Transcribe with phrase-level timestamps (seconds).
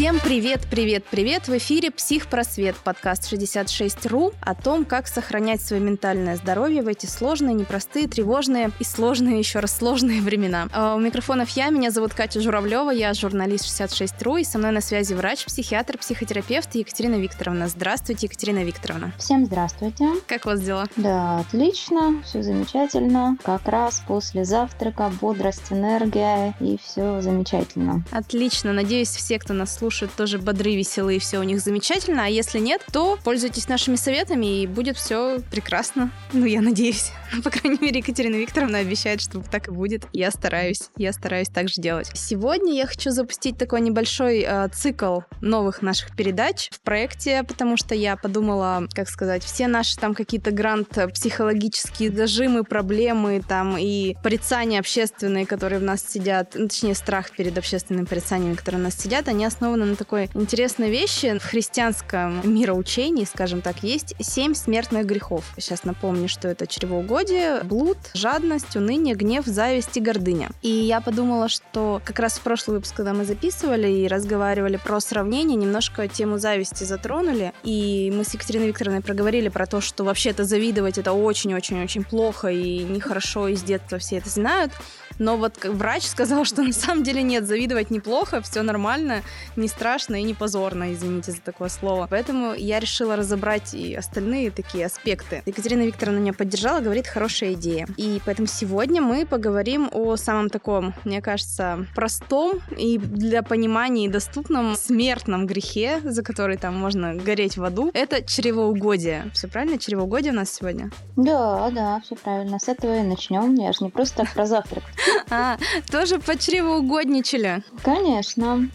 [0.00, 1.46] Всем привет, привет, привет!
[1.46, 7.52] В эфире «Психпросвет» подкаст 66.ru о том, как сохранять свое ментальное здоровье в эти сложные,
[7.52, 10.68] непростые, тревожные и сложные, еще раз сложные времена.
[10.72, 14.80] А у микрофонов я, меня зовут Катя Журавлева, я журналист 66.ru, и со мной на
[14.80, 17.68] связи врач, психиатр, психотерапевт Екатерина Викторовна.
[17.68, 19.12] Здравствуйте, Екатерина Викторовна.
[19.18, 20.08] Всем здравствуйте.
[20.26, 20.86] Как у вас дела?
[20.96, 23.36] Да, отлично, все замечательно.
[23.44, 28.02] Как раз после завтрака бодрость, энергия и все замечательно.
[28.12, 28.72] Отлично.
[28.72, 32.26] Надеюсь, все, кто нас слушает, слушают, тоже бодры, веселые, все у них замечательно.
[32.26, 36.12] А если нет, то пользуйтесь нашими советами, и будет все прекрасно.
[36.32, 37.10] Ну, я надеюсь.
[37.44, 40.06] По крайней мере, Екатерина Викторовна обещает, что так и будет.
[40.12, 40.90] Я стараюсь.
[40.96, 42.12] Я стараюсь так же делать.
[42.14, 47.96] Сегодня я хочу запустить такой небольшой э, цикл новых наших передач в проекте, потому что
[47.96, 54.78] я подумала, как сказать, все наши там какие-то грант психологические зажимы, проблемы там и порицания
[54.78, 59.26] общественные, которые в нас сидят, ну, точнее, страх перед общественными порицаниями, которые у нас сидят,
[59.26, 61.38] они основаны основана на такой интересной вещи.
[61.38, 65.44] В христианском мироучении, скажем так, есть семь смертных грехов.
[65.56, 70.50] Сейчас напомню, что это чревоугодие, блуд, жадность, уныние, гнев, зависть и гордыня.
[70.62, 75.00] И я подумала, что как раз в прошлый выпуск, когда мы записывали и разговаривали про
[75.00, 77.52] сравнение, немножко тему зависти затронули.
[77.64, 82.80] И мы с Екатериной Викторовной проговорили про то, что вообще-то завидовать это очень-очень-очень плохо и
[82.80, 84.72] нехорошо, и с детства все это знают.
[85.20, 89.22] Но вот врач сказал, что на самом деле нет, завидовать неплохо, все нормально,
[89.54, 92.08] не страшно и не позорно, извините за такое слово.
[92.10, 95.42] Поэтому я решила разобрать и остальные такие аспекты.
[95.44, 97.86] Екатерина Викторовна меня поддержала, говорит, хорошая идея.
[97.98, 104.08] И поэтому сегодня мы поговорим о самом таком, мне кажется, простом и для понимания и
[104.08, 107.90] доступном смертном грехе, за который там можно гореть в аду.
[107.92, 109.30] Это чревоугодие.
[109.34, 109.78] Все правильно?
[109.78, 110.90] Чревоугодие у нас сегодня?
[111.16, 112.58] Да, да, все правильно.
[112.58, 113.54] С этого и начнем.
[113.56, 114.84] Я же не просто так про завтрак.
[115.30, 115.58] А,
[115.90, 117.62] тоже почревоугодничали?
[117.82, 118.68] Конечно.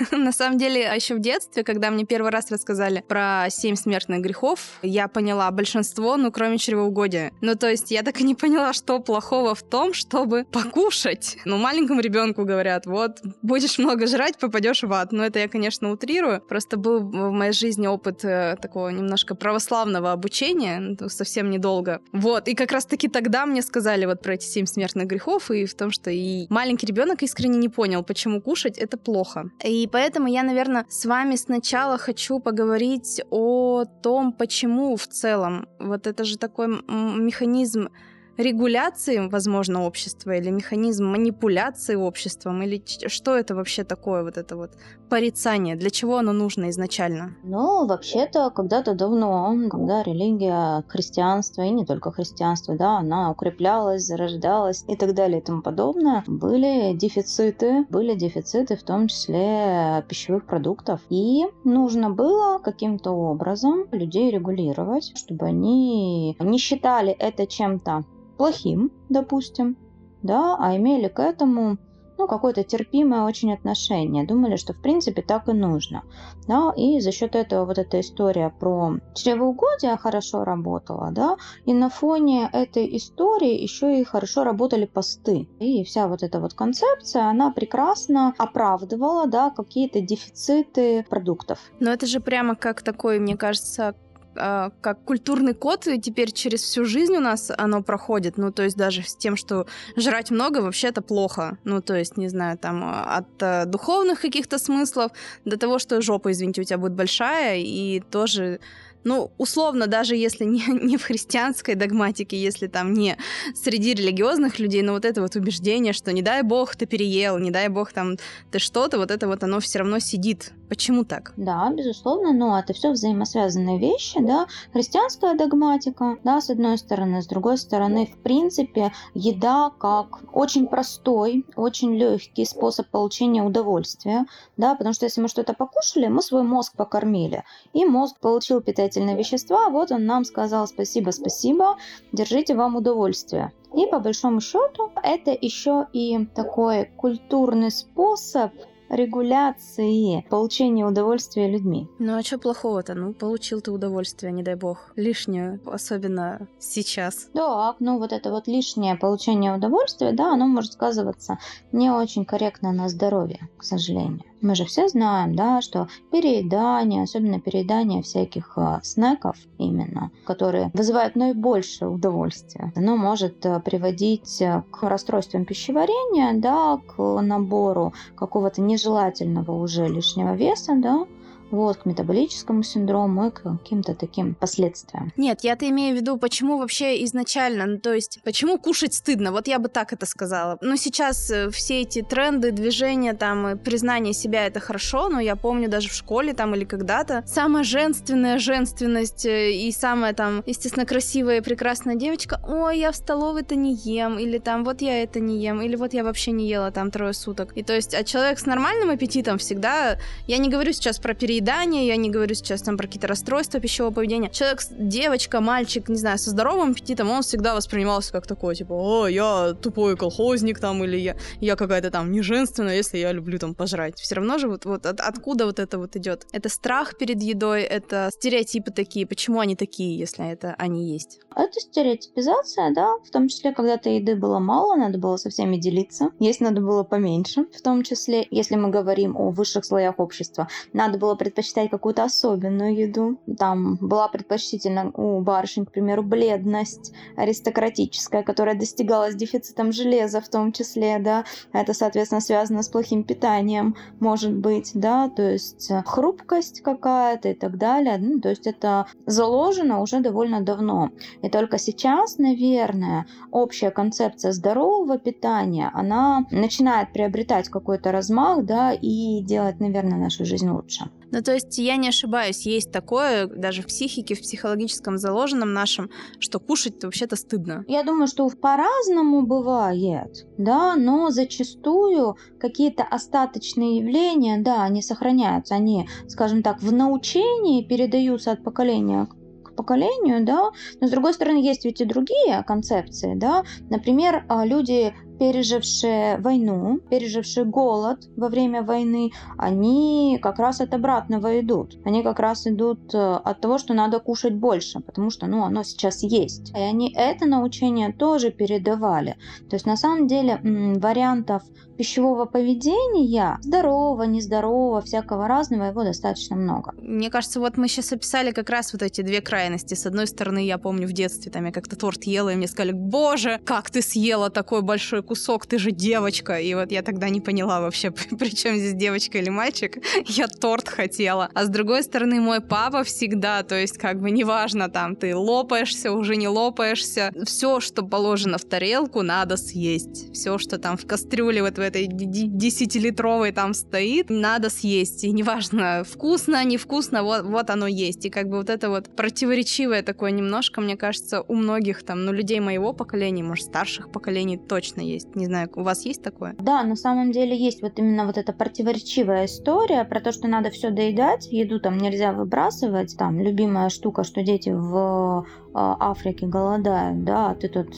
[0.12, 4.20] На самом деле, а еще в детстве, когда мне первый раз рассказали про семь смертных
[4.20, 7.32] грехов, я поняла большинство, ну, кроме чревоугодия.
[7.40, 11.38] Ну, то есть я так и не поняла, что плохого в том, чтобы покушать.
[11.44, 15.12] Ну, маленькому ребенку говорят, вот, будешь много жрать, попадешь в ад.
[15.12, 16.40] Но это я, конечно, утрирую.
[16.40, 22.00] Просто был в моей жизни опыт э, такого немножко православного обучения, ну, совсем недолго.
[22.12, 25.74] Вот, и как раз-таки тогда мне сказали вот про эти семь смертных грехов, и в
[25.74, 29.50] том, что и маленький ребенок искренне не понял, почему кушать это плохо.
[29.62, 36.06] И поэтому я, наверное, с вами сначала хочу поговорить о том, почему в целом вот
[36.06, 37.88] это же такой механизм
[38.36, 44.72] регуляции, возможно, общества или механизм манипуляции обществом, или что это вообще такое, вот это вот
[45.08, 47.36] порицание, для чего оно нужно изначально?
[47.44, 54.84] Ну, вообще-то, когда-то давно, когда религия, христианство, и не только христианство, да, она укреплялась, зарождалась
[54.88, 61.00] и так далее и тому подобное, были дефициты, были дефициты в том числе пищевых продуктов,
[61.08, 68.04] и нужно было каким-то образом людей регулировать, чтобы они не считали это чем-то
[68.36, 69.76] плохим, допустим,
[70.22, 71.78] да, а имели к этому
[72.18, 74.26] ну, какое-то терпимое очень отношение.
[74.26, 76.02] Думали, что в принципе так и нужно.
[76.48, 76.72] Да?
[76.76, 82.48] И за счет этого вот эта история про чревоугодие хорошо работала, да, и на фоне
[82.52, 85.48] этой истории еще и хорошо работали посты.
[85.58, 91.58] И вся вот эта вот концепция, она прекрасно оправдывала, да, какие-то дефициты продуктов.
[91.80, 93.94] Но это же прямо как такой, мне кажется,
[94.38, 98.38] а, как культурный код, и теперь через всю жизнь у нас оно проходит.
[98.38, 99.66] Ну, то есть даже с тем, что
[99.96, 101.58] жрать много вообще это плохо.
[101.64, 105.12] Ну, то есть, не знаю, там от э, духовных каких-то смыслов
[105.44, 108.60] до того, что жопа, извините, у тебя будет большая, и тоже
[109.06, 113.16] ну, условно, даже если не, не в христианской догматике, если там не
[113.54, 117.52] среди религиозных людей, но вот это вот убеждение, что не дай бог ты переел, не
[117.52, 118.16] дай бог там
[118.50, 120.52] ты что-то, вот это вот оно все равно сидит.
[120.68, 121.32] Почему так?
[121.36, 124.46] Да, безусловно, но это все взаимосвязанные вещи, да.
[124.72, 131.46] Христианская догматика, да, с одной стороны, с другой стороны, в принципе, еда как очень простой,
[131.54, 134.26] очень легкий способ получения удовольствия,
[134.56, 139.16] да, потому что если мы что-то покушали, мы свой мозг покормили, и мозг получил питательные
[139.16, 141.76] вещества, вот он нам сказал спасибо, спасибо,
[142.12, 143.52] держите вам удовольствие.
[143.76, 148.52] И по большому счету это еще и такой культурный способ
[148.88, 151.88] регуляции получения удовольствия людьми.
[151.98, 152.94] Ну а что плохого-то?
[152.94, 154.92] Ну, получил ты удовольствие, не дай бог.
[154.96, 157.28] Лишнее, особенно сейчас.
[157.34, 161.38] Да, ну вот это вот лишнее получение удовольствия, да, оно может сказываться
[161.72, 164.22] не очень корректно на здоровье, к сожалению.
[164.42, 171.16] Мы же все знаем, да, что переедание, особенно переедание всяких э, снеков именно, которые вызывают
[171.16, 179.52] наибольшее удовольствие, оно может э, приводить э, к расстройствам пищеварения, да, к набору какого-то нежелательного
[179.52, 181.06] уже лишнего веса, да,
[181.50, 185.12] вот, к метаболическому синдрому и к каким-то таким последствиям.
[185.16, 189.48] Нет, я-то имею в виду, почему вообще изначально, ну, то есть, почему кушать стыдно, вот
[189.48, 190.58] я бы так это сказала.
[190.60, 195.68] Ну, сейчас э, все эти тренды, движения, там, признание себя— это хорошо, но я помню
[195.68, 201.38] даже в школе там или когда-то самая женственная женственность э, и самая там, естественно, красивая
[201.38, 205.42] и прекрасная девочка, ой, я в столовой-то не ем, или там, вот я это не
[205.42, 207.56] ем, или вот я вообще не ела там трое суток.
[207.56, 211.35] И то есть, а человек с нормальным аппетитом всегда, я не говорю сейчас про переедание,
[211.36, 214.30] переедание, я не говорю сейчас там про какие-то расстройства пищевого поведения.
[214.30, 219.06] Человек, девочка, мальчик, не знаю, со здоровым аппетитом, он всегда воспринимался как такой, типа, о,
[219.06, 223.98] я тупой колхозник там, или я, я какая-то там неженственная, если я люблю там пожрать.
[223.98, 226.26] Все равно же вот, вот от, откуда вот это вот идет?
[226.32, 229.06] Это страх перед едой, это стереотипы такие.
[229.06, 231.20] Почему они такие, если это они есть?
[231.36, 236.10] Это стереотипизация, да, в том числе, когда-то еды было мало, надо было со всеми делиться.
[236.18, 240.48] Есть надо было поменьше, в том числе, если мы говорим о высших слоях общества.
[240.72, 243.18] Надо было предпочитать какую-то особенную еду.
[243.36, 250.52] Там была предпочтительна у барышень, к примеру, бледность аристократическая, которая достигалась дефицитом железа в том
[250.52, 251.24] числе, да.
[251.52, 257.34] Это, соответственно, связано с плохим питанием, может быть, да, то есть э, хрупкость какая-то и
[257.34, 257.98] так далее.
[257.98, 260.90] Ну, то есть это заложено уже довольно давно.
[261.22, 269.20] И только сейчас, наверное, общая концепция здорового питания, она начинает приобретать какой-то размах, да, и
[269.22, 270.88] делать, наверное, нашу жизнь лучше.
[271.16, 275.88] Ну, то есть я не ошибаюсь, есть такое даже в психике, в психологическом заложенном нашем,
[276.18, 277.64] что кушать вообще-то стыдно.
[277.68, 285.88] Я думаю, что по-разному бывает, да, но зачастую какие-то остаточные явления, да, они сохраняются, они,
[286.06, 289.08] скажем так, в научении передаются от поколения
[289.56, 294.94] поколению, да, но с другой стороны есть ведь и другие концепции, да, например, а, люди
[295.18, 301.78] пережившие войну, пережившие голод во время войны, они как раз от обратного идут.
[301.84, 305.62] Они как раз идут э, от того, что надо кушать больше, потому что, ну, оно
[305.62, 306.50] сейчас есть.
[306.50, 309.16] И они это научение тоже передавали.
[309.48, 311.42] То есть, на самом деле, вариантов
[311.76, 316.74] пищевого поведения, здорового, нездорового, всякого разного, его достаточно много.
[316.78, 319.74] Мне кажется, вот мы сейчас описали как раз вот эти две крайности.
[319.74, 322.72] С одной стороны, я помню в детстве, там я как-то торт ела, и мне сказали,
[322.72, 326.38] боже, как ты съела такой большой кусок, ты же девочка.
[326.38, 329.78] И вот я тогда не поняла вообще, при чем здесь девочка или мальчик.
[330.06, 331.30] Я торт хотела.
[331.34, 335.92] А с другой стороны, мой папа всегда, то есть как бы неважно, там ты лопаешься,
[335.92, 337.12] уже не лопаешься.
[337.24, 340.12] Все, что положено в тарелку, надо съесть.
[340.12, 345.04] Все, что там в кастрюле вот в этой десятилитровой там стоит, надо съесть.
[345.04, 348.04] И неважно, вкусно, невкусно, вот, вот оно есть.
[348.06, 352.12] И как бы вот это вот противоречивое такое немножко, мне кажется, у многих там, ну,
[352.12, 355.14] людей моего поколения, может, старших поколений точно есть есть.
[355.14, 356.34] Не знаю, у вас есть такое?
[356.38, 360.50] Да, на самом деле есть вот именно вот эта противоречивая история про то, что надо
[360.50, 362.96] все доедать, еду там нельзя выбрасывать.
[362.96, 367.68] Там любимая штука, что дети в а, Африке голодают, да, ты тут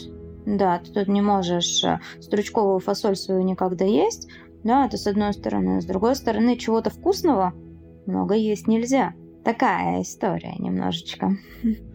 [0.47, 4.29] да, ты тут не можешь э, стручковую фасоль свою никогда есть,
[4.65, 5.83] да, это с одной стороны.
[5.83, 7.53] С другой стороны, чего-то вкусного
[8.07, 9.13] много есть нельзя
[9.49, 11.39] такая история немножечко.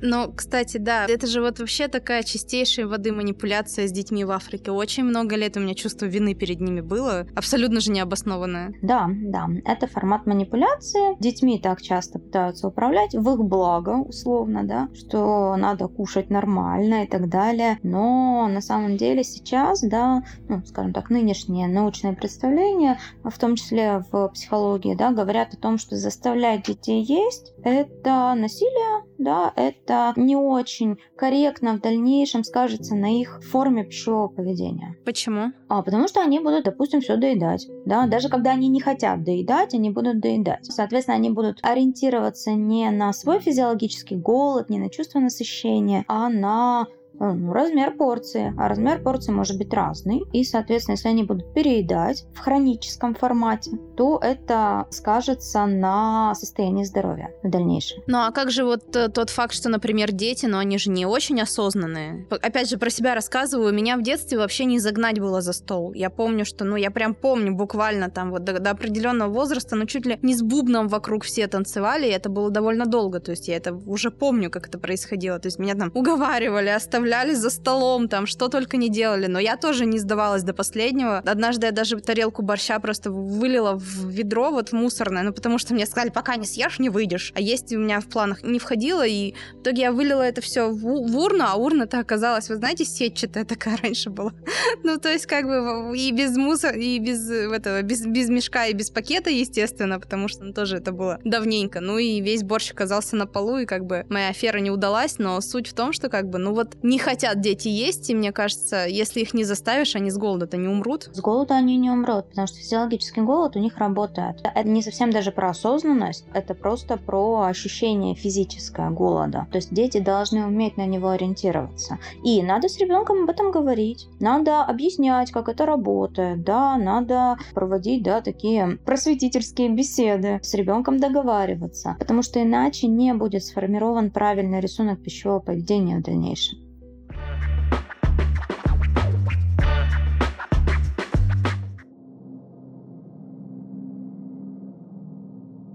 [0.01, 4.71] Ну, кстати, да, это же вот вообще такая чистейшая воды манипуляция с детьми в Африке.
[4.71, 8.73] Очень много лет у меня чувство вины перед ними было, абсолютно же необоснованное.
[8.81, 11.15] Да, да, это формат манипуляции.
[11.21, 17.07] Детьми так часто пытаются управлять в их благо, условно, да, что надо кушать нормально и
[17.07, 17.77] так далее.
[17.83, 24.03] Но на самом деле сейчас, да, ну, скажем так, нынешнее научное представление, в том числе
[24.11, 30.13] в психологии, да, говорят о том, что заставлять детей есть есть, это насилие, да, это
[30.15, 34.95] не очень корректно в дальнейшем скажется на их форме пищевого поведения.
[35.05, 35.53] Почему?
[35.69, 37.67] А, потому что они будут, допустим, все доедать.
[37.85, 38.07] Да?
[38.07, 40.65] Даже когда они не хотят доедать, они будут доедать.
[40.65, 46.87] Соответственно, они будут ориентироваться не на свой физиологический голод, не на чувство насыщения, а на
[47.31, 48.53] ну, размер порции.
[48.57, 50.23] А размер порции может быть разный.
[50.33, 57.31] И, соответственно, если они будут переедать в хроническом формате, то это скажется на состоянии здоровья
[57.43, 58.03] в дальнейшем.
[58.07, 61.05] Ну а как же вот э, тот факт, что, например, дети, но они же не
[61.05, 62.27] очень осознанные.
[62.29, 63.73] Опять же, про себя рассказываю.
[63.73, 65.93] Меня в детстве вообще не загнать было за стол.
[65.93, 69.85] Я помню, что, ну, я прям помню буквально там вот до, до определенного возраста, ну,
[69.85, 73.19] чуть ли не с бубном вокруг все танцевали, и это было довольно долго.
[73.19, 75.39] То есть я это уже помню, как это происходило.
[75.39, 79.27] То есть меня там уговаривали, оставляли справлялись за столом, там, что только не делали.
[79.27, 81.19] Но я тоже не сдавалась до последнего.
[81.19, 85.75] Однажды я даже тарелку борща просто вылила в ведро, вот в мусорное, ну, потому что
[85.75, 87.31] мне сказали, пока не съешь, не выйдешь.
[87.35, 90.69] А есть у меня в планах не входило, и в итоге я вылила это все
[90.69, 94.31] в, в урну, а урна-то оказалась, вы знаете, сетчатая такая раньше была.
[94.83, 98.73] ну, то есть, как бы, и без мусора, и без этого, без, без мешка, и
[98.73, 101.79] без пакета, естественно, потому что ну, тоже это было давненько.
[101.79, 105.39] Ну, и весь борщ оказался на полу, и как бы моя афера не удалась, но
[105.41, 108.85] суть в том, что как бы, ну вот, не хотят дети есть, и мне кажется,
[108.87, 111.09] если их не заставишь, они с голода-то не умрут.
[111.13, 114.41] С голода они не умрут, потому что физиологический голод у них работает.
[114.43, 119.47] Это не совсем даже про осознанность, это просто про ощущение физическое голода.
[119.51, 121.99] То есть дети должны уметь на него ориентироваться.
[122.23, 124.07] И надо с ребенком об этом говорить.
[124.19, 126.43] Надо объяснять, как это работает.
[126.43, 130.39] Да, надо проводить, да, такие просветительские беседы.
[130.43, 131.95] С ребенком договариваться.
[131.99, 136.59] Потому что иначе не будет сформирован правильный рисунок пищевого поведения в дальнейшем.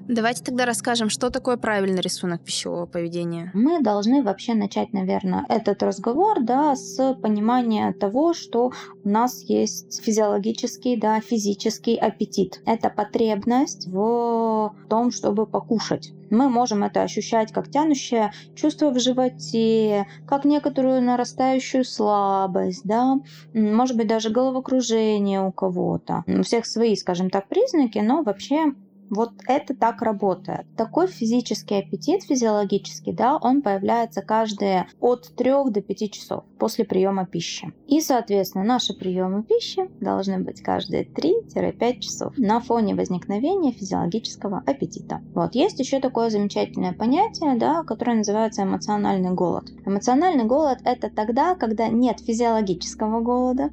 [0.09, 3.51] Давайте тогда расскажем, что такое правильный рисунок пищевого поведения.
[3.53, 8.73] Мы должны вообще начать, наверное, этот разговор да, с понимания того, что
[9.05, 12.63] у нас есть физиологический, да, физический аппетит.
[12.65, 16.15] Это потребность в том, чтобы покушать.
[16.31, 23.17] Мы можем это ощущать как тянущее чувство в животе, как некоторую нарастающую слабость, да,
[23.53, 26.25] может быть даже головокружение у кого-то.
[26.27, 28.73] У всех свои, скажем так, признаки, но вообще
[29.11, 30.67] вот это так работает.
[30.77, 37.27] Такой физический аппетит, физиологический, да, он появляется каждые от 3 до 5 часов после приема
[37.27, 37.73] пищи.
[37.87, 45.21] И, соответственно, наши приемы пищи должны быть каждые 3-5 часов на фоне возникновения физиологического аппетита.
[45.35, 49.71] Вот, есть еще такое замечательное понятие, да, которое называется эмоциональный голод.
[49.87, 53.71] Эмоциональный голод это тогда, когда нет физиологического голода,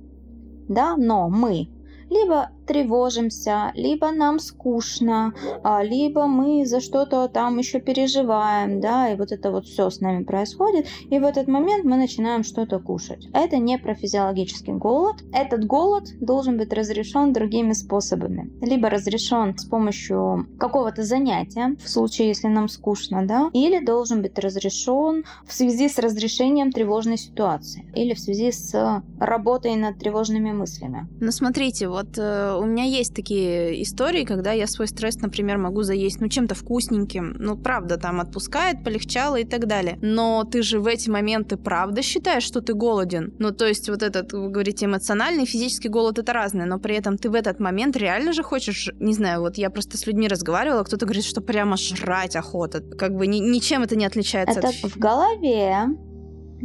[0.68, 1.70] да, но мы
[2.10, 9.16] либо тревожимся, либо нам скучно, а, либо мы за что-то там еще переживаем, да, и
[9.16, 13.28] вот это вот все с нами происходит, и в этот момент мы начинаем что-то кушать.
[13.34, 15.18] Это не про физиологический голод.
[15.34, 18.52] Этот голод должен быть разрешен другими способами.
[18.62, 24.38] Либо разрешен с помощью какого-то занятия, в случае, если нам скучно, да, или должен быть
[24.40, 31.08] разрешен в связи с разрешением тревожной ситуации, или в связи с работой над тревожными мыслями.
[31.20, 35.84] Ну, смотрите, вот э, у меня есть такие истории, когда я свой стресс, например, могу
[35.84, 37.36] заесть, ну, чем-то вкусненьким.
[37.40, 39.98] Ну, правда, там отпускает, полегчало и так далее.
[40.02, 43.34] Но ты же в эти моменты правда считаешь, что ты голоден?
[43.40, 47.18] Ну, то есть вот этот, вы говорите, эмоциональный, физический голод— это разное, но при этом
[47.18, 50.84] ты в этот момент реально же хочешь, не знаю, вот я просто с людьми разговаривала,
[50.84, 52.82] кто-то говорит, что прямо жрать охота.
[52.82, 54.76] Как бы ни, ничем это не отличается это от...
[54.76, 55.88] в голове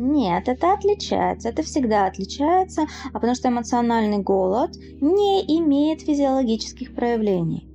[0.00, 7.69] нет, это отличается, это всегда отличается, а потому что эмоциональный голод не имеет физиологических проявлений.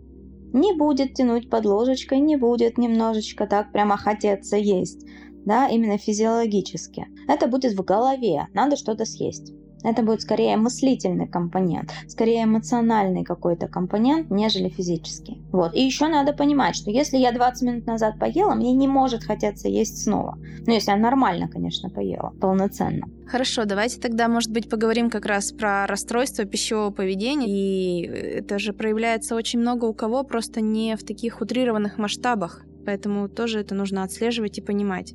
[0.51, 5.05] Не будет тянуть под ложечкой, не будет немножечко так прямо хотеться есть,
[5.45, 7.05] да, именно физиологически.
[7.27, 9.53] Это будет в голове, надо что-то съесть.
[9.85, 15.43] Это будет скорее мыслительный компонент, скорее эмоциональный какой-то компонент, нежели физический.
[15.51, 15.75] Вот.
[15.75, 19.67] И еще надо понимать, что если я 20 минут назад поела, мне не может хотеться
[19.67, 20.39] есть снова.
[20.65, 23.07] Ну, если я нормально, конечно, поела, полноценно.
[23.27, 27.47] Хорошо, давайте тогда, может быть, поговорим как раз про расстройство пищевого поведения.
[27.47, 32.63] И это же проявляется очень много у кого, просто не в таких утрированных масштабах.
[32.85, 35.13] Поэтому тоже это нужно отслеживать и понимать.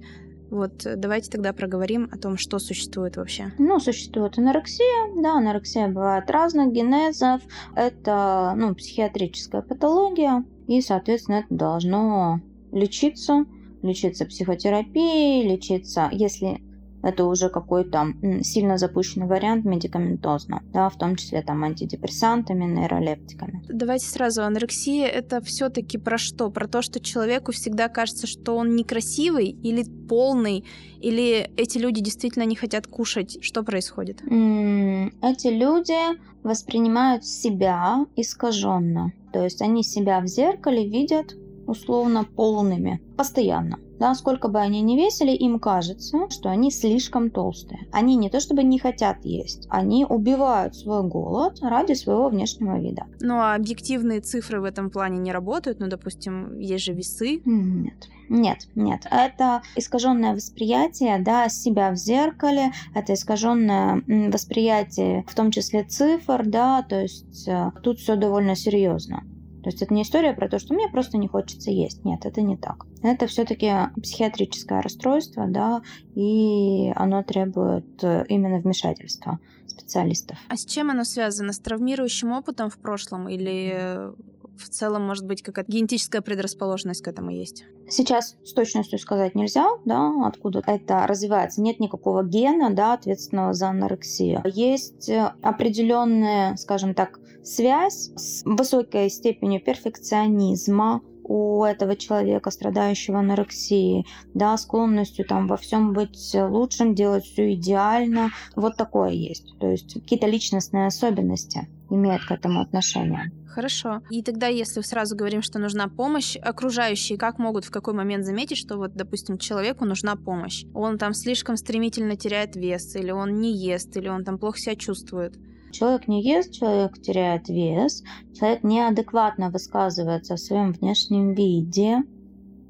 [0.50, 3.52] Вот э, давайте тогда проговорим о том, что существует вообще.
[3.59, 7.40] Ну, существует анорексия, да, анорексия бывает разных генезов,
[7.76, 12.40] это, ну, психиатрическая патология, и, соответственно, это должно
[12.73, 13.45] лечиться,
[13.83, 16.61] лечиться психотерапией, лечиться, если
[17.02, 23.62] это уже какой-то сильно запущенный вариант медикаментозно, да, в том числе там антидепрессантами, нейролептиками.
[23.69, 26.50] Давайте сразу, анорексия это все-таки про что?
[26.50, 30.64] Про то, что человеку всегда кажется, что он некрасивый или полный,
[31.00, 33.38] или эти люди действительно не хотят кушать?
[33.42, 34.23] Что происходит?
[34.23, 39.12] Эти люди воспринимают себя искаженно.
[39.33, 41.35] То есть они себя в зеркале видят
[41.66, 43.78] условно полными постоянно.
[44.00, 47.87] Да, сколько бы они ни весили, им кажется, что они слишком толстые.
[47.92, 53.04] Они не то чтобы не хотят есть, они убивают свой голод ради своего внешнего вида.
[53.21, 55.80] Ну а объективные цифры в этом плане не работают?
[55.80, 57.42] Ну, допустим, есть же весы?
[57.45, 58.09] Нет.
[58.30, 59.07] Нет, нет.
[59.11, 66.83] Это искаженное восприятие да, себя в зеркале, это искаженное восприятие, в том числе цифр, да,
[66.83, 69.25] то есть э, тут все довольно серьезно.
[69.62, 72.05] То есть это не история про то, что мне просто не хочется есть.
[72.05, 72.87] Нет, это не так.
[73.02, 75.83] Это все-таки психиатрическое расстройство, да,
[76.14, 80.38] и оно требует э, именно вмешательства специалистов.
[80.49, 81.52] А с чем оно связано?
[81.52, 84.12] С травмирующим опытом в прошлом или
[84.61, 87.64] в целом, может быть, какая-то генетическая предрасположенность к этому есть?
[87.88, 91.61] Сейчас с точностью сказать нельзя, да, откуда это развивается.
[91.61, 94.43] Нет никакого гена, да, ответственного за анорексию.
[94.45, 104.05] Есть э, определенная, скажем так, связь с высокой степенью перфекционизма, у этого человека, страдающего анорексией,
[104.35, 108.31] да, склонностью там во всем быть лучшим, делать все идеально.
[108.57, 109.57] Вот такое есть.
[109.61, 113.31] То есть какие-то личностные особенности имеют к этому отношение.
[113.50, 114.00] Хорошо.
[114.11, 118.57] И тогда, если сразу говорим, что нужна помощь, окружающие как могут в какой момент заметить,
[118.57, 120.64] что вот, допустим, человеку нужна помощь?
[120.73, 124.76] Он там слишком стремительно теряет вес, или он не ест, или он там плохо себя
[124.76, 125.35] чувствует?
[125.73, 128.02] Человек не ест, человек теряет вес,
[128.38, 131.99] человек неадекватно высказывается в своем внешнем виде,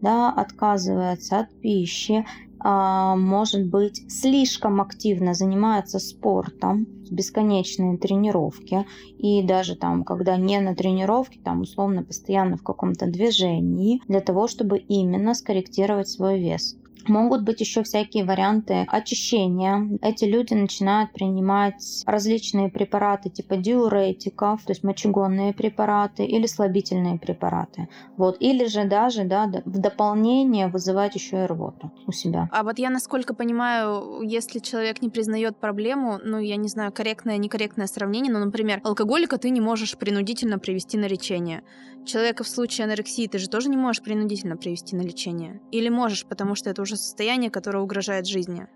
[0.00, 2.24] да, отказывается от пищи,
[2.62, 8.86] может быть, слишком активно занимается спортом, бесконечные тренировки,
[9.18, 14.48] и даже там, когда не на тренировке, там условно постоянно в каком-то движении, для того,
[14.48, 16.76] чтобы именно скорректировать свой вес.
[17.08, 19.98] Могут быть еще всякие варианты очищения.
[20.02, 27.88] Эти люди начинают принимать различные препараты типа диуретиков, то есть мочегонные препараты или слабительные препараты.
[28.16, 28.36] Вот.
[28.40, 32.48] Или же даже да, в дополнение вызывать еще и рвоту у себя.
[32.52, 37.36] А вот я, насколько понимаю, если человек не признает проблему, ну, я не знаю, корректное,
[37.36, 41.62] некорректное сравнение, но, например, алкоголика ты не можешь принудительно привести на лечение.
[42.06, 45.60] Человека в случае анорексии ты же тоже не можешь принудительно привести на лечение.
[45.70, 48.66] Или можешь, потому что это уже состояние, которое угрожает жизни.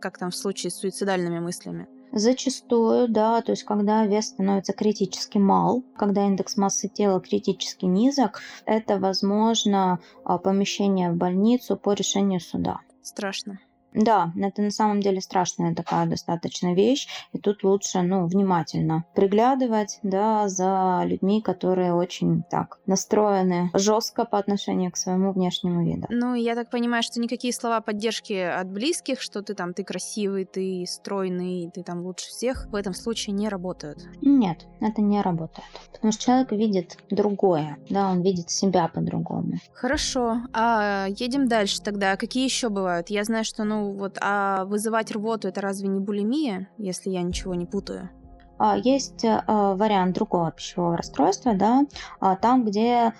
[0.00, 1.86] Как там в случае с суицидальными мыслями.
[2.12, 8.42] Зачастую, да, то есть когда вес становится критически мал, когда индекс массы тела критически низок,
[8.66, 12.80] это возможно а, помещение в больницу по решению суда.
[13.02, 13.60] Страшно.
[13.94, 19.98] Да, это на самом деле страшная такая достаточно вещь, и тут лучше, ну, внимательно приглядывать,
[20.02, 26.06] да, за людьми, которые очень так настроены жестко по отношению к своему внешнему виду.
[26.10, 30.44] Ну, я так понимаю, что никакие слова поддержки от близких, что ты там, ты красивый,
[30.44, 33.98] ты стройный, ты там лучше всех, в этом случае не работают.
[34.20, 35.66] Нет, это не работает.
[35.92, 39.54] Потому что человек видит другое, да, он видит себя по-другому.
[39.74, 42.16] Хорошо, а едем дальше тогда.
[42.16, 43.10] Какие еще бывают?
[43.10, 47.54] Я знаю, что, ну, вот, а вызывать рвоту это разве не булимия, если я ничего
[47.54, 48.10] не путаю?
[48.58, 51.82] А, есть а, вариант другого пищевого расстройства, да,
[52.20, 53.12] а, там, где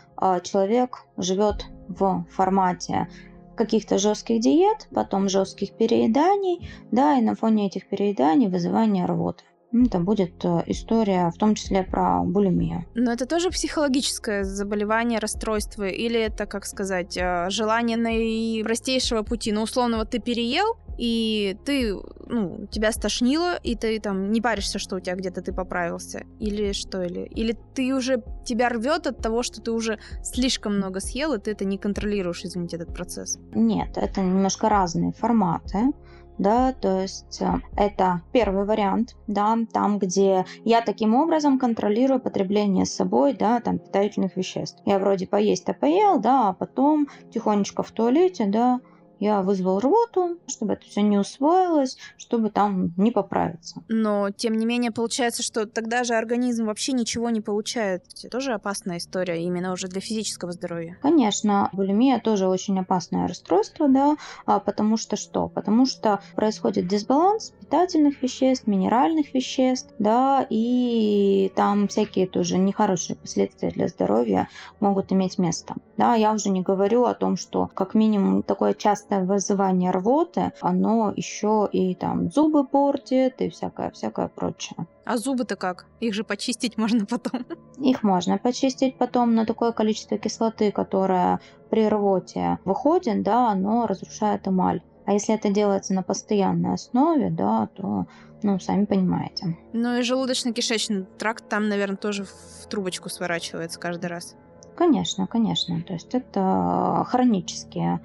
[0.44, 3.08] человек живет в формате
[3.56, 9.42] каких-то жестких диет, потом жестких перееданий, да, и на фоне этих перееданий вызывание рвоты
[9.72, 12.84] это будет э, история в том числе про булимию.
[12.94, 19.52] Но это тоже психологическое заболевание, расстройство, или это, как сказать, э, желание наипростейшего пути?
[19.52, 21.94] Ну, условно, вот ты переел, и ты,
[22.26, 26.72] ну, тебя стошнило, и ты там не паришься, что у тебя где-то ты поправился, или
[26.72, 31.32] что, или, или ты уже, тебя рвет от того, что ты уже слишком много съел,
[31.32, 33.38] и ты это не контролируешь, извините, этот процесс?
[33.54, 35.92] Нет, это немножко разные форматы
[36.38, 42.86] да, то есть э, это первый вариант, да, там, где я таким образом контролирую потребление
[42.86, 44.82] с собой, да, там, питательных веществ.
[44.84, 48.80] Я вроде поесть-то поел, да, а потом тихонечко в туалете, да,
[49.22, 53.80] я вызвал рвоту, чтобы это все не усвоилось, чтобы там не поправиться.
[53.88, 58.04] Но, тем не менее, получается, что тогда же организм вообще ничего не получает.
[58.18, 60.98] Это тоже опасная история именно уже для физического здоровья.
[61.02, 65.48] Конечно, булимия тоже очень опасное расстройство, да, а потому что что?
[65.48, 73.70] Потому что происходит дисбаланс питательных веществ, минеральных веществ, да, и там всякие тоже нехорошие последствия
[73.70, 74.48] для здоровья
[74.80, 75.76] могут иметь место.
[75.96, 80.52] Да, я уже не говорю о том, что как минимум такое часто частое вызывание рвоты,
[80.60, 84.86] оно еще и там зубы портит и всякое-всякое прочее.
[85.04, 85.86] А зубы-то как?
[86.00, 87.44] Их же почистить можно потом.
[87.78, 94.46] Их можно почистить потом, но такое количество кислоты, которое при рвоте выходит, да, оно разрушает
[94.48, 94.82] эмаль.
[95.04, 98.06] А если это делается на постоянной основе, да, то,
[98.42, 99.56] ну, сами понимаете.
[99.72, 104.36] Ну и желудочно-кишечный тракт там, наверное, тоже в трубочку сворачивается каждый раз.
[104.76, 105.82] Конечно, конечно.
[105.82, 108.00] То есть это хронические а,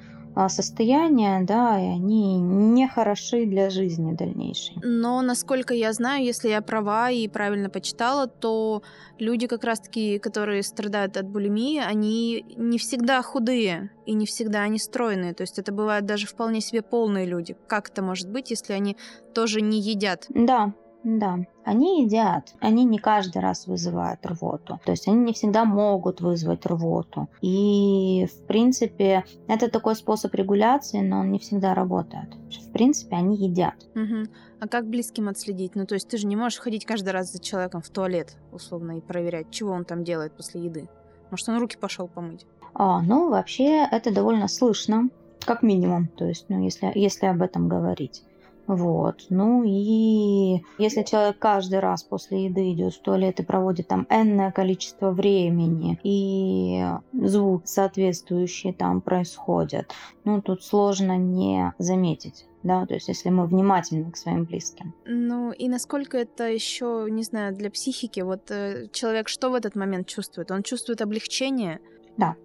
[0.47, 4.78] состояния, да, и они не хороши для жизни дальнейшей.
[4.84, 8.84] Но, насколько я знаю, если я права и правильно почитала, то
[9.19, 14.80] люди как раз-таки, которые страдают от булимии, они не всегда худые и не всегда они
[14.80, 15.34] стройные.
[15.34, 17.56] То есть это бывают даже вполне себе полные люди.
[17.67, 18.95] Как это может быть, если они
[19.34, 20.26] тоже не едят?
[20.30, 20.73] Да,
[21.10, 26.20] Да, они едят, они не каждый раз вызывают рвоту, то есть они не всегда могут
[26.20, 27.30] вызвать рвоту.
[27.39, 32.36] И, в принципе, это такой способ регуляции, но он не всегда работает.
[32.62, 33.76] В принципе, они едят.
[33.96, 34.30] Угу.
[34.60, 35.76] А как близким отследить?
[35.76, 38.98] Ну, то есть ты же не можешь ходить каждый раз за человеком в туалет, условно,
[38.98, 40.89] и проверять, чего он там делает после еды.
[41.32, 42.46] Может, он руки пошел помыть?
[42.74, 45.08] А, ну, вообще, это довольно слышно,
[45.46, 48.24] как минимум, то есть, ну, если, если об этом говорить.
[48.68, 49.26] Вот.
[49.30, 54.52] Ну и если человек каждый раз после еды идет в туалет и проводит там энное
[54.52, 59.94] количество времени, и звук соответствующий там происходит,
[60.26, 62.46] ну тут сложно не заметить.
[62.64, 64.94] Да, то есть если мы внимательны к своим близким.
[65.06, 69.76] Ну и насколько это еще, не знаю, для психики, вот э, человек что в этот
[69.76, 70.52] момент чувствует?
[70.52, 71.80] Он чувствует облегчение?
[72.18, 72.36] Да.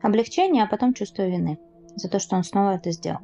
[0.00, 1.58] Облегчение, а потом чувство вины
[1.96, 3.20] за то, что он снова это сделал.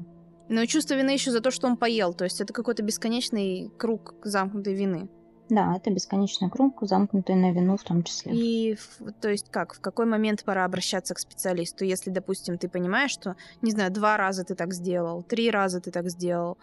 [0.52, 2.12] Но и чувство вины еще за то, что он поел.
[2.12, 5.08] То есть это какой-то бесконечный круг замкнутой вины.
[5.48, 8.32] Да, это бесконечный круг, замкнутый на вину в том числе.
[8.34, 8.76] И,
[9.22, 11.86] то есть как, в какой момент пора обращаться к специалисту?
[11.86, 15.90] Если, допустим, ты понимаешь, что, не знаю, два раза ты так сделал, три раза ты
[15.90, 16.58] так сделал,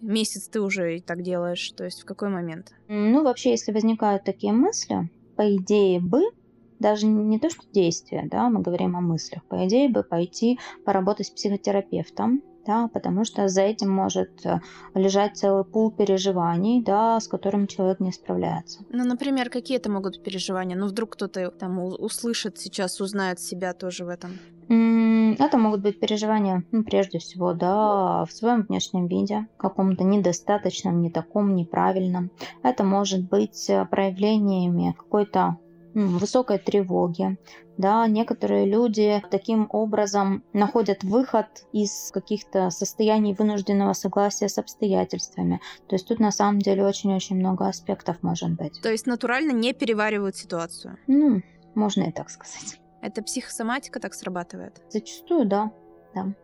[0.00, 2.72] месяц ты уже и так делаешь, то есть в какой момент?
[2.86, 6.22] Ну, вообще, если возникают такие мысли, по идее бы,
[6.78, 11.26] даже не то, что действия, да, мы говорим о мыслях, по идее бы пойти поработать
[11.26, 14.60] с психотерапевтом, да, потому что за этим может э,
[14.94, 18.84] лежать целый пул переживаний, да, с которым человек не справляется.
[18.92, 20.76] Ну, например, какие это могут быть переживания?
[20.76, 24.30] Ну, вдруг кто-то там услышит сейчас, узнает себя тоже в этом.
[24.68, 31.10] Это могут быть переживания, ну, прежде всего, да, в своем внешнем виде, каком-то недостаточном, не
[31.10, 32.30] таком, неправильном.
[32.62, 35.56] Это может быть э, проявлениями какой-то
[35.94, 37.36] высокой тревоги.
[37.80, 45.62] Да, некоторые люди таким образом находят выход из каких-то состояний вынужденного согласия с обстоятельствами.
[45.88, 48.78] То есть тут на самом деле очень-очень много аспектов может быть.
[48.82, 50.98] То есть натурально не переваривают ситуацию?
[51.06, 51.40] Ну,
[51.74, 52.78] можно и так сказать.
[53.00, 54.82] Это психосоматика так срабатывает?
[54.90, 55.72] Зачастую, да.
[56.14, 56.34] да.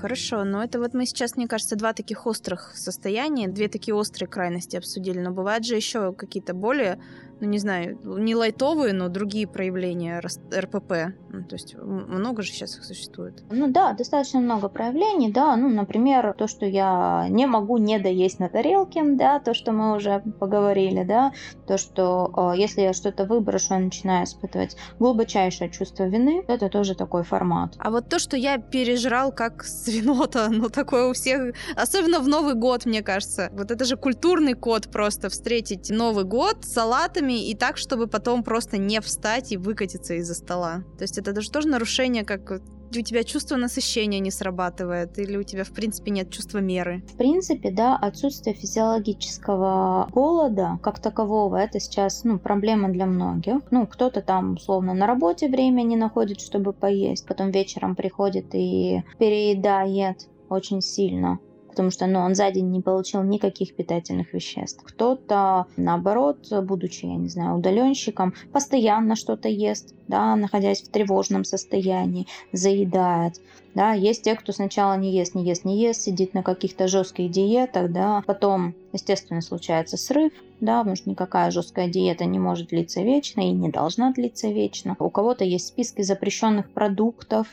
[0.00, 4.28] Хорошо, но это вот мы сейчас, мне кажется, два таких острых состояния, две такие острые
[4.28, 7.00] крайности обсудили, но бывают же еще какие-то более
[7.40, 11.14] ну не знаю, не лайтовые, но другие проявления РПП.
[11.30, 13.42] Ну, то есть много же сейчас их существует.
[13.50, 15.56] Ну да, достаточно много проявлений, да.
[15.56, 19.96] Ну, например, то, что я не могу не доесть на тарелке, да, то, что мы
[19.96, 21.32] уже поговорили, да,
[21.66, 26.94] то, что э, если я что-то выброшу, я начинаю испытывать глубочайшее чувство вины, это тоже
[26.94, 27.74] такой формат.
[27.78, 32.54] А вот то, что я пережрал как свинота, ну такое у всех, особенно в Новый
[32.54, 33.50] год, мне кажется.
[33.52, 38.78] Вот это же культурный код просто встретить Новый год салатами и так, чтобы потом просто
[38.78, 40.84] не встать и выкатиться из-за стола.
[40.96, 42.60] То есть это даже тоже нарушение, как
[42.90, 47.02] у тебя чувство насыщения не срабатывает, или у тебя, в принципе, нет чувства меры?
[47.12, 53.60] В принципе, да, отсутствие физиологического голода как такового, это сейчас, ну, проблема для многих.
[53.70, 59.02] Ну, кто-то там, условно, на работе время не находит, чтобы поесть, потом вечером приходит и
[59.18, 64.82] переедает очень сильно потому что ну, он за день не получил никаких питательных веществ.
[64.84, 72.26] Кто-то, наоборот, будучи, я не знаю, удаленщиком, постоянно что-то ест, да, находясь в тревожном состоянии,
[72.52, 73.40] заедает.
[73.74, 77.30] Да, есть те, кто сначала не ест, не ест, не ест, сидит на каких-то жестких
[77.30, 83.02] диетах, да, потом, естественно, случается срыв, да, потому что никакая жесткая диета не может длиться
[83.02, 84.96] вечно и не должна длиться вечно.
[84.98, 87.46] У кого-то есть списки запрещенных продуктов,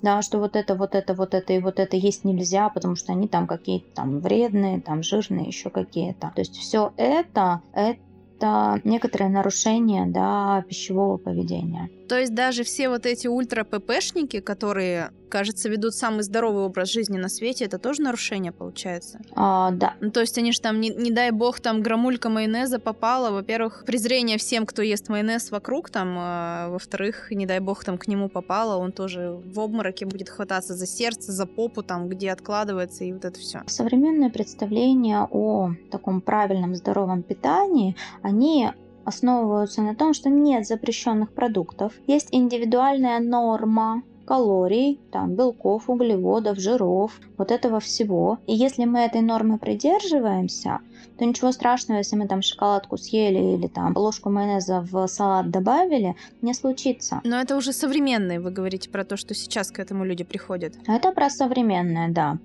[0.00, 3.12] да, что вот это, вот это, вот это и вот это есть нельзя, потому что
[3.12, 6.32] они там какие-то там вредные, там жирные, еще какие-то.
[6.34, 8.00] То есть все это, это
[8.42, 11.88] это некоторое нарушение да, пищевого поведения.
[12.08, 17.30] То есть даже все вот эти ультра-ППшники, которые, кажется, ведут самый здоровый образ жизни на
[17.30, 19.18] свете, это тоже нарушение получается?
[19.34, 19.94] А, да.
[20.00, 23.30] Ну, то есть они же там, не, не дай бог, там грамулька майонеза попала.
[23.30, 28.08] Во-первых, презрение всем, кто ест майонез вокруг, там, а, во-вторых, не дай бог, там к
[28.08, 33.04] нему попало, он тоже в обмороке будет хвататься за сердце, за попу, там, где откладывается,
[33.04, 33.62] и вот это все.
[33.66, 38.70] Современное представление о таком правильном здоровом питании, они
[39.04, 47.20] основываются на том, что нет запрещенных продуктов, есть индивидуальная норма калорий, там, белков, углеводов, жиров,
[47.36, 48.38] вот этого всего.
[48.46, 50.80] И если мы этой нормы придерживаемся,
[51.18, 56.16] то ничего страшного, если мы там шоколадку съели или там ложку майонеза в салат добавили,
[56.40, 57.20] не случится.
[57.24, 60.74] Но это уже современные, вы говорите про то, что сейчас к этому люди приходят.
[60.86, 62.38] Это про современное, да.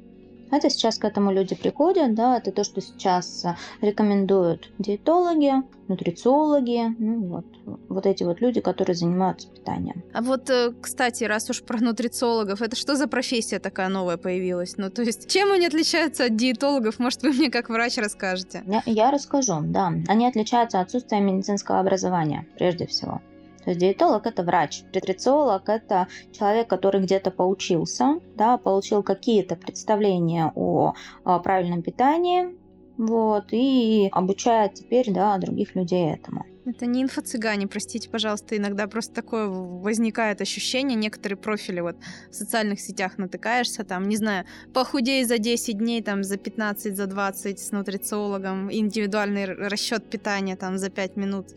[0.51, 3.45] Это сейчас к этому люди приходят, да, это то, что сейчас
[3.81, 5.53] рекомендуют диетологи,
[5.87, 7.45] нутрициологи, ну вот,
[7.89, 10.03] вот эти вот люди, которые занимаются питанием.
[10.13, 14.77] А вот, э, кстати, раз уж про нутрициологов, это что за профессия такая новая появилась?
[14.77, 16.99] Ну, то есть, чем они отличаются от диетологов?
[16.99, 18.63] Может, вы мне как врач расскажете?
[18.67, 19.93] Я, я расскажу, да.
[20.07, 23.21] Они отличаются отсутствием медицинского образования, прежде всего.
[23.67, 30.53] То есть диетолог– это врач, нутрициолог– это человек, который где-то поучился, да, получил какие-то представления
[30.55, 30.93] о,
[31.25, 32.55] о правильном питании,
[32.97, 36.45] вот, и обучает теперь, да, других людей этому.
[36.67, 41.95] Это не инфо-цыгане, простите, пожалуйста, иногда просто такое возникает ощущение, некоторые профили вот
[42.29, 47.07] в социальных сетях натыкаешься, там, не знаю, похудей за 10 дней, там, за 15, за
[47.07, 51.47] 20 с нутрициологом, индивидуальный расчет питания, там, за 5 минут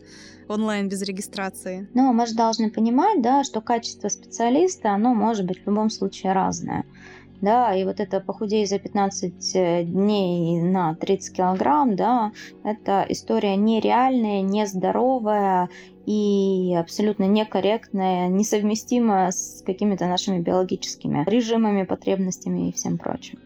[0.47, 1.89] онлайн без регистрации.
[1.93, 6.31] Ну, мы же должны понимать, да, что качество специалиста, оно может быть в любом случае
[6.31, 6.85] разное.
[7.41, 12.31] Да, и вот это похудей за 15 э, дней на 30 килограмм, да,
[12.63, 15.69] это история нереальная, нездоровая
[16.05, 23.39] и абсолютно некорректная, несовместимая с какими-то нашими биологическими режимами, потребностями и всем прочим.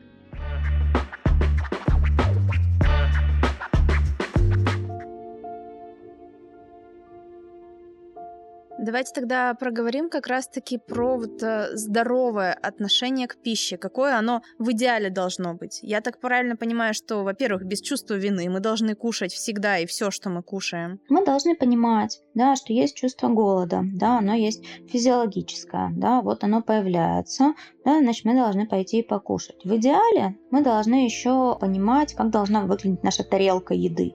[8.86, 13.78] Давайте тогда проговорим как раз-таки про вот э, здоровое отношение к пище.
[13.78, 15.80] Какое оно в идеале должно быть?
[15.82, 20.12] Я так правильно понимаю, что, во-первых, без чувства вины мы должны кушать всегда и все,
[20.12, 21.00] что мы кушаем.
[21.10, 26.62] Мы должны понимать, да, что есть чувство голода, да, оно есть физиологическое, да, вот оно
[26.62, 29.66] появляется, да, значит, мы должны пойти и покушать.
[29.66, 34.14] В идеале мы должны еще понимать, как должна выглядеть наша тарелка еды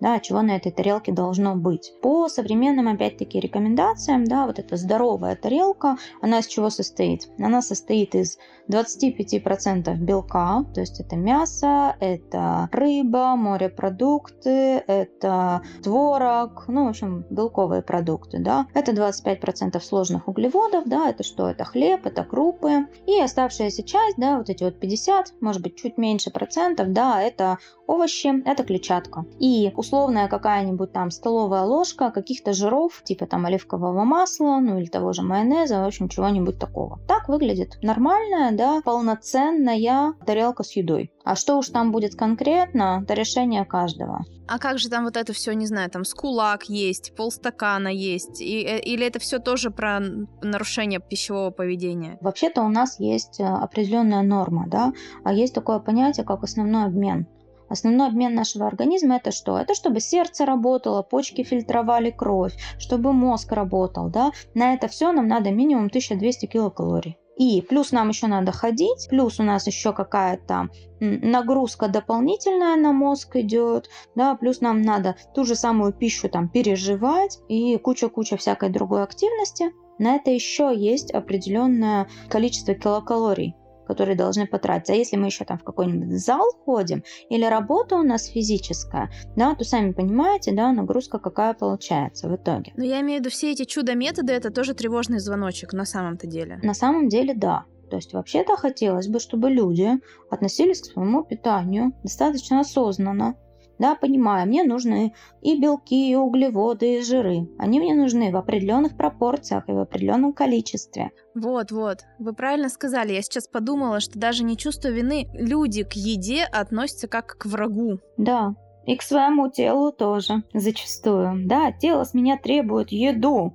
[0.00, 1.92] да, чего на этой тарелке должно быть.
[2.02, 7.28] По современным, опять-таки, рекомендациям, да, вот эта здоровая тарелка, она из чего состоит?
[7.38, 8.38] Она состоит из
[8.70, 17.82] 25% белка, то есть это мясо, это рыба, морепродукты, это творог, ну, в общем, белковые
[17.82, 18.66] продукты, да.
[18.74, 21.48] Это 25% сложных углеводов, да, это что?
[21.48, 22.86] Это хлеб, это крупы.
[23.06, 27.58] И оставшаяся часть, да, вот эти вот 50, может быть, чуть меньше процентов, да, это
[27.86, 29.24] овощи, это клетчатка.
[29.38, 35.12] И условная какая-нибудь там столовая ложка каких-то жиров, типа там оливкового масла, ну или того
[35.14, 37.00] же майонеза, в общем, чего-нибудь такого.
[37.08, 41.10] Так выглядит нормальная, да, полноценная тарелка с едой.
[41.24, 44.24] А что уж там будет конкретно, это решение каждого.
[44.46, 48.62] А как же там вот это все, не знаю, там скулак есть, полстакана есть, и,
[48.62, 50.00] э, или это все тоже про
[50.42, 52.16] нарушение пищевого поведения?
[52.22, 57.26] Вообще-то у нас есть э, определенная норма, да, а есть такое понятие, как основной обмен.
[57.68, 59.58] Основной обмен нашего организма это что?
[59.58, 64.32] Это чтобы сердце работало, почки фильтровали кровь, чтобы мозг работал, да.
[64.54, 67.18] На это все нам надо минимум 1200 килокалорий.
[67.38, 73.36] И плюс нам еще надо ходить, плюс у нас еще какая-то нагрузка дополнительная на мозг
[73.36, 79.04] идет, да, плюс нам надо ту же самую пищу там переживать и куча-куча всякой другой
[79.04, 79.72] активности.
[80.00, 83.54] На это еще есть определенное количество килокалорий
[83.88, 84.92] которые должны потратиться.
[84.92, 89.54] А если мы еще там в какой-нибудь зал ходим, или работа у нас физическая, да,
[89.54, 92.72] то сами понимаете, да, нагрузка какая получается в итоге.
[92.76, 96.60] Но я имею в виду все эти чудо-методы, это тоже тревожный звоночек на самом-то деле.
[96.62, 97.64] На самом деле, да.
[97.90, 99.92] То есть вообще-то хотелось бы, чтобы люди
[100.30, 103.34] относились к своему питанию достаточно осознанно,
[103.78, 107.48] да, понимаю, мне нужны и белки, и углеводы, и жиры.
[107.58, 111.12] Они мне нужны в определенных пропорциях и в определенном количестве.
[111.34, 111.98] Вот, вот.
[112.18, 113.12] Вы правильно сказали.
[113.12, 118.00] Я сейчас подумала, что даже не чувство вины люди к еде относятся как к врагу.
[118.16, 118.54] Да,
[118.88, 121.46] и к своему телу тоже, зачастую.
[121.46, 123.54] Да, тело с меня требует еду.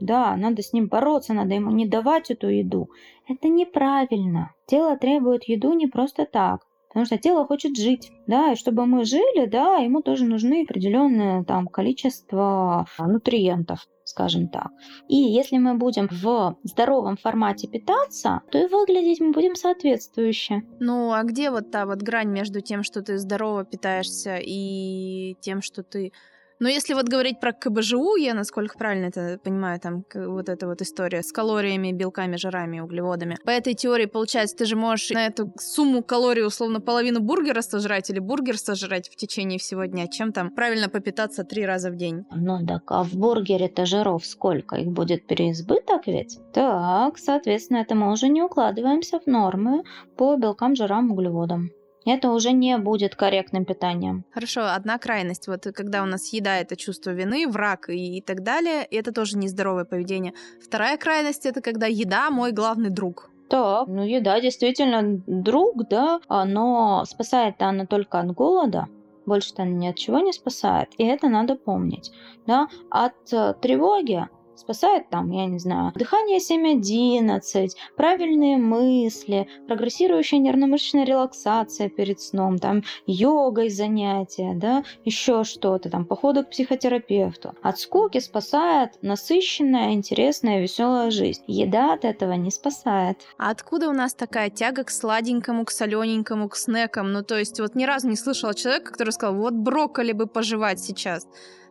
[0.00, 2.88] Да, надо с ним бороться, надо ему не давать эту еду.
[3.28, 4.54] Это неправильно.
[4.66, 6.62] Тело требует еду не просто так.
[6.90, 11.44] Потому что тело хочет жить, да, и чтобы мы жили, да, ему тоже нужны определенное
[11.44, 14.70] там количество нутриентов скажем так.
[15.08, 20.62] И если мы будем в здоровом формате питаться, то и выглядеть мы будем соответствующе.
[20.80, 25.62] Ну, а где вот та вот грань между тем, что ты здорово питаешься, и тем,
[25.62, 26.12] что ты
[26.60, 30.82] но если вот говорить про КБЖУ, я насколько правильно это понимаю, там вот эта вот
[30.82, 33.38] история с калориями, белками, жирами, углеводами.
[33.44, 38.10] По этой теории, получается, ты же можешь на эту сумму калорий условно половину бургера сожрать
[38.10, 40.06] или бургер сожрать в течение всего дня.
[40.06, 42.24] Чем там правильно попитаться три раза в день?
[42.30, 44.76] Ну так, а в бургере-то жиров сколько?
[44.76, 46.38] Их будет переизбыток ведь?
[46.52, 49.82] Так, соответственно, это мы уже не укладываемся в нормы
[50.16, 51.70] по белкам, жирам, углеводам
[52.04, 54.24] это уже не будет корректным питанием.
[54.32, 55.48] Хорошо, одна крайность.
[55.48, 59.36] Вот когда у нас еда— это чувство вины, враг и, и так далее, это тоже
[59.36, 60.34] нездоровое поведение.
[60.64, 63.30] Вторая крайность— это когда еда— мой главный друг.
[63.48, 68.86] Так, ну еда действительно друг, да, но спасает она только от голода,
[69.26, 72.12] больше-то она ни от чего не спасает, и это надо помнить,
[72.46, 74.28] да, от э, тревоги
[74.60, 82.82] Спасает там, я не знаю, дыхание 7.11, правильные мысли, прогрессирующая нервно-мышечная релаксация перед сном, там
[83.06, 87.54] йогой занятия, да, еще что-то, там походы к психотерапевту.
[87.62, 91.42] От скуки спасает насыщенная, интересная, веселая жизнь.
[91.46, 93.16] Еда от этого не спасает.
[93.38, 97.12] А откуда у нас такая тяга к сладенькому, к солененькому, к снекам?
[97.12, 100.80] Ну, то есть вот ни разу не слышала человека, который сказал, вот брокколи бы пожевать
[100.80, 101.26] сейчас.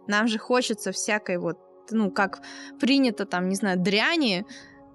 [0.07, 2.41] Нам же хочется всякой вот ну, как
[2.79, 4.45] принято там, не знаю, дряни,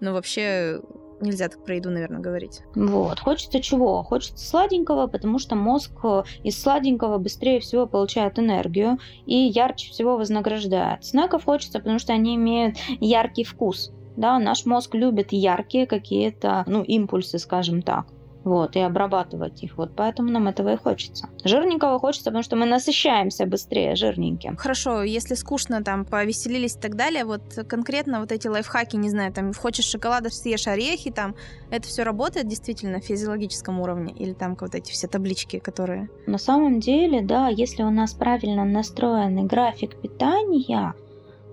[0.01, 0.81] но вообще
[1.21, 2.63] нельзя так про еду, наверное, говорить.
[2.75, 3.21] Вот.
[3.21, 4.03] Хочется чего?
[4.03, 10.17] Хочется сладенького, потому что мозг э, из сладенького быстрее всего получает энергию и ярче всего
[10.17, 11.05] вознаграждает.
[11.05, 13.93] Снеков хочется, потому что они имеют яркий вкус.
[14.17, 18.07] Да, наш мозг любит яркие какие-то, ну, импульсы, скажем так
[18.45, 19.77] вот, и обрабатывать их.
[19.77, 21.29] Вот поэтому нам этого и хочется.
[21.45, 24.57] Жирненького хочется, потому что мы насыщаемся быстрее жирненьким.
[24.57, 29.33] Хорошо, если скучно, там, повеселились и так далее, вот конкретно вот эти лайфхаки, не знаю,
[29.33, 31.35] там, хочешь шоколада, съешь орехи, там,
[31.71, 34.15] это все работает действительно в физиологическом уровне?
[34.19, 36.09] Или там вот эти все таблички, которые...
[36.27, 40.95] На самом деле, да, если у нас правильно настроенный график питания,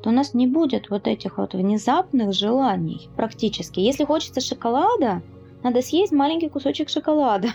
[0.02, 3.80] то у нас не будет вот этих вот внезапных желаний практически.
[3.80, 5.22] Если хочется шоколада,
[5.64, 7.50] надо съесть маленький кусочек шоколада.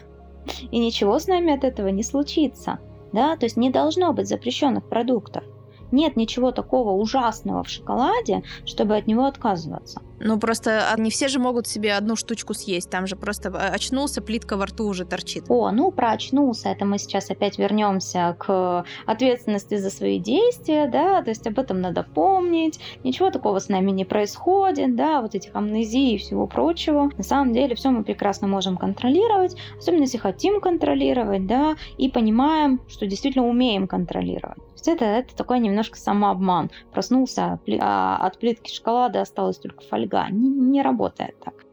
[0.70, 2.78] И ничего с нами от этого не случится.
[3.12, 5.44] Да, то есть не должно быть запрещенных продуктов.
[5.92, 10.02] Нет ничего такого ужасного в шоколаде, чтобы от него отказываться.
[10.20, 12.90] Ну, просто не все же могут себе одну штучку съесть.
[12.90, 15.44] Там же просто а, очнулся, плитка во рту уже торчит.
[15.48, 21.22] О, ну, про очнулся, это мы сейчас опять вернемся к ответственности за свои действия, да,
[21.22, 22.80] то есть об этом надо помнить.
[23.04, 27.10] Ничего такого с нами не происходит, да, вот этих амнезий и всего прочего.
[27.16, 32.80] На самом деле все мы прекрасно можем контролировать, особенно если хотим контролировать, да, и понимаем,
[32.88, 34.58] что действительно умеем контролировать.
[34.72, 36.70] Есть это, это такой немножко самообман.
[36.92, 40.28] Проснулся, а от плитки шоколада осталась только фольга фольга.
[40.30, 41.65] Не, не работает так.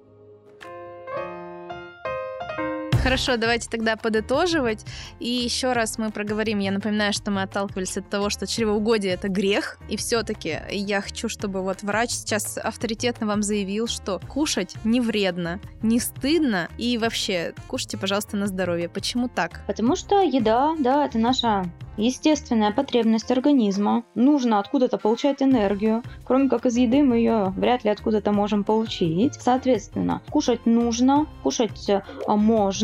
[3.03, 4.85] Хорошо, давайте тогда подытоживать.
[5.19, 6.59] И еще раз мы проговорим.
[6.59, 9.77] Я напоминаю, что мы отталкивались от того, что чревоугодие это грех.
[9.89, 15.59] И все-таки я хочу, чтобы вот врач сейчас авторитетно вам заявил, что кушать не вредно,
[15.81, 16.69] не стыдно.
[16.77, 18.87] И вообще, кушайте, пожалуйста, на здоровье.
[18.87, 19.65] Почему так?
[19.67, 21.65] Потому что еда, да, это наша
[21.97, 24.03] естественная потребность организма.
[24.15, 26.03] Нужно откуда-то получать энергию.
[26.25, 29.35] Кроме как из еды мы ее вряд ли откуда-то можем получить.
[29.35, 32.03] Соответственно, кушать нужно, кушать э,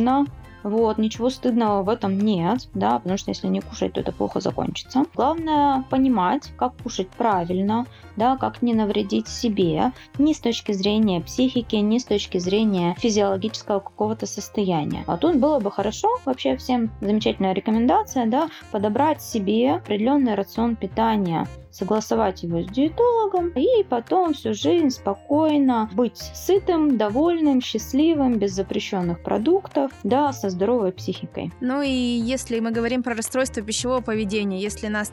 [0.09, 0.25] можно,
[0.63, 4.41] вот, ничего стыдного в этом нет, да, потому что если не кушать, то это плохо
[4.41, 5.05] закончится.
[5.15, 7.85] Главное понимать, как кушать правильно,
[8.19, 13.79] да, как не навредить себе, ни с точки зрения психики, ни с точки зрения физиологического
[13.79, 15.03] какого-то состояния.
[15.07, 21.47] А тут было бы хорошо, вообще всем замечательная рекомендация, да, подобрать себе определенный рацион питания
[21.71, 29.21] согласовать его с диетологом и потом всю жизнь спокойно быть сытым, довольным, счастливым, без запрещенных
[29.21, 31.51] продуктов, да, со здоровой психикой.
[31.61, 35.11] Ну и если мы говорим про расстройство пищевого поведения, если нас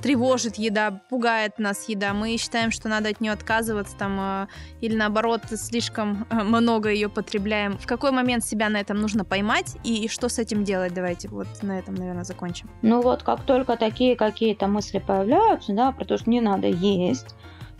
[0.00, 4.46] тревожит еда, пугает нас еда, мы считаем, что надо от нее отказываться там э,
[4.80, 7.78] или наоборот слишком э, много ее потребляем.
[7.78, 10.94] В какой момент себя на этом нужно поймать и, и что с этим делать?
[10.94, 12.68] Давайте вот на этом, наверное, закончим.
[12.82, 17.34] Ну вот как только такие какие-то мысли появляются, да, про то, что не надо есть,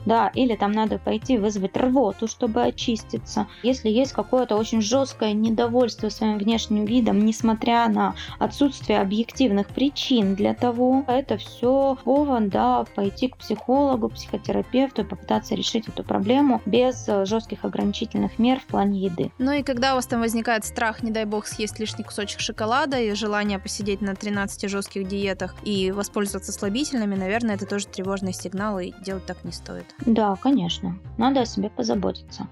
[0.06, 3.46] да, или там надо пойти вызвать рвоту, чтобы очиститься.
[3.62, 10.54] Если есть какое-то очень жесткое недовольство своим внешним видом, несмотря на отсутствие объективных причин для
[10.54, 17.24] того, это все повод, да, пойти к психологу, психотерапевту попытаться решить эту проблему без э,
[17.24, 19.30] жестких ограничительных мер в плане еды.
[19.38, 22.98] Ну и когда у вас там возникает страх, не дай бог, съесть лишний кусочек шоколада
[22.98, 28.78] и желание посидеть на 13 жестких диетах и воспользоваться слабительными, наверное, это тоже тревожный сигнал,
[28.78, 29.91] и делать так не стоит.
[30.00, 30.98] Да, конечно.
[31.18, 32.48] Надо о себе позаботиться.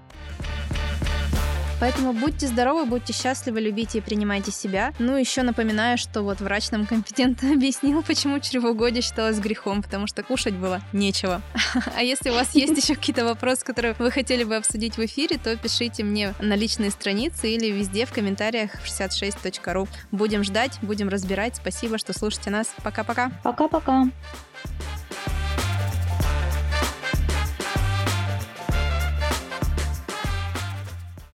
[1.81, 4.93] Поэтому будьте здоровы, будьте счастливы, любите и принимайте себя.
[4.99, 10.21] Ну, еще напоминаю, что вот врач нам компетентно объяснил, почему чревоугодие считалось грехом, потому что
[10.21, 11.41] кушать было нечего.
[11.95, 15.39] А если у вас есть еще какие-то вопросы, которые вы хотели бы обсудить в эфире,
[15.39, 19.87] то пишите мне на личные страницы или везде в комментариях 66.ru.
[20.11, 21.55] Будем ждать, будем разбирать.
[21.55, 22.67] Спасибо, что слушаете нас.
[22.83, 23.31] Пока-пока.
[23.43, 24.05] Пока-пока.